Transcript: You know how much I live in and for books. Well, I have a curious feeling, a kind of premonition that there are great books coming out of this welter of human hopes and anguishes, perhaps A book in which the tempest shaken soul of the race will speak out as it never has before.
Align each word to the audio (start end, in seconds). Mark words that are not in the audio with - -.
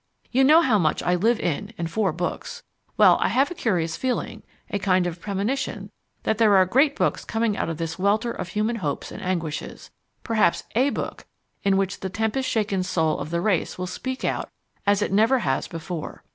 You 0.31 0.43
know 0.43 0.61
how 0.61 0.79
much 0.79 1.03
I 1.03 1.13
live 1.13 1.39
in 1.39 1.73
and 1.77 1.87
for 1.87 2.11
books. 2.11 2.63
Well, 2.97 3.19
I 3.21 3.27
have 3.27 3.51
a 3.51 3.53
curious 3.53 3.95
feeling, 3.95 4.41
a 4.71 4.79
kind 4.79 5.05
of 5.05 5.21
premonition 5.21 5.91
that 6.23 6.39
there 6.39 6.55
are 6.55 6.65
great 6.65 6.95
books 6.95 7.23
coming 7.23 7.55
out 7.55 7.69
of 7.69 7.77
this 7.77 7.99
welter 7.99 8.31
of 8.31 8.47
human 8.49 8.77
hopes 8.77 9.11
and 9.11 9.21
anguishes, 9.21 9.91
perhaps 10.23 10.63
A 10.73 10.89
book 10.89 11.27
in 11.61 11.77
which 11.77 11.99
the 11.99 12.09
tempest 12.09 12.49
shaken 12.49 12.81
soul 12.81 13.19
of 13.19 13.29
the 13.29 13.41
race 13.41 13.77
will 13.77 13.85
speak 13.85 14.25
out 14.25 14.49
as 14.87 15.03
it 15.03 15.13
never 15.13 15.37
has 15.37 15.67
before. 15.67 16.23